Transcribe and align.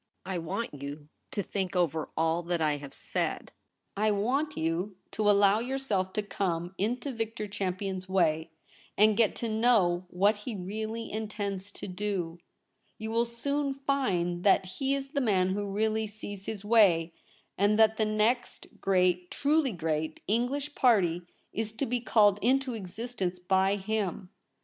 I 0.25 0.39
want 0.39 0.73
you 0.73 1.09
to 1.29 1.43
think 1.43 1.75
over 1.75 2.09
all 2.17 2.41
that 2.41 2.59
I 2.59 2.77
have 2.77 2.91
said; 2.91 3.51
I 3.95 4.09
want 4.09 4.57
you 4.57 4.95
to 5.11 5.29
allow 5.29 5.59
yourself 5.59 6.11
to 6.13 6.23
come 6.23 6.73
in 6.79 6.95
Victor 6.99 7.45
Champion's 7.45 8.09
way, 8.09 8.49
and 8.97 9.15
get 9.15 9.35
to 9.35 9.47
know 9.47 10.07
what 10.09 10.37
he 10.37 10.55
really 10.55 11.11
intends 11.11 11.69
to 11.73 11.87
do. 11.87 12.39
You 12.97 13.11
will 13.11 13.25
soon 13.25 13.75
find 13.75 14.43
that 14.43 14.65
he 14.79 14.95
is 14.95 15.09
the 15.09 15.21
man 15.21 15.49
who 15.49 15.67
really 15.67 16.07
sees 16.07 16.47
his 16.47 16.65
way, 16.65 17.13
and 17.55 17.77
that 17.77 17.97
the 17.97 18.05
next 18.05 18.65
great— 18.81 19.29
truly 19.29 19.71
great— 19.71 20.19
English 20.27 20.73
party 20.73 21.21
is 21.53 21.71
to 21.73 21.85
be 21.85 21.99
called 21.99 22.39
into 22.41 22.73
existence 22.73 23.37
by 23.37 23.75
him. 23.75 24.31